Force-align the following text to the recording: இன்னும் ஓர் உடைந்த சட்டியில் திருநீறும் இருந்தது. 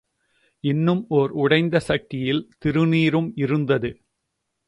இன்னும் 0.63 1.05
ஓர் 1.09 1.31
உடைந்த 1.31 1.81
சட்டியில் 1.87 2.41
திருநீறும் 2.65 3.31
இருந்தது. 3.35 3.91